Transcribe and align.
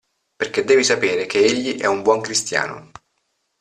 Perché 0.35 0.63
devi 0.63 0.83
sapere 0.83 1.27
che 1.27 1.43
egli 1.45 1.77
è 1.79 1.85
un 1.85 2.01
buon 2.01 2.21
cristiano. 2.21 2.89